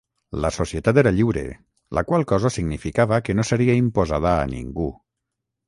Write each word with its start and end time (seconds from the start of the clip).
La 0.43 0.49
societat 0.53 0.99
era 1.01 1.11
lliure, 1.17 1.43
la 1.99 2.03
qual 2.13 2.25
cosa 2.33 2.53
significava 2.57 3.21
que 3.29 3.37
no 3.41 3.47
seria 3.53 3.79
imposada 3.85 4.35
a 4.35 4.51
ningú. 4.59 4.91